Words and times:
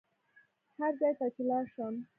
هر 0.77 0.91
ځای 0.99 1.13
ته 1.19 1.25
چې 1.35 1.41
لاړ 1.49 1.65
شم. 1.73 1.93